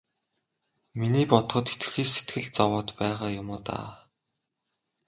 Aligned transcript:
Миний 0.99 1.25
бодоход 1.31 1.65
хэтэрхий 1.71 2.07
сэтгэл 2.13 2.47
зовоод 2.55 2.87
байгаа 2.99 3.31
юм 3.41 3.47
уу 3.53 3.59
даа. 3.65 3.89